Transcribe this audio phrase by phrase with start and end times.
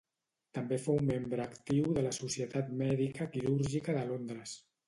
[0.57, 4.61] També fou membre actiu de la Societat Mèdica Quirúrgica de Londres.